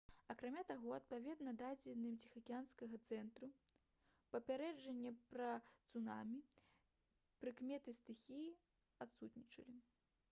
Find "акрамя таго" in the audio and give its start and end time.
0.33-0.93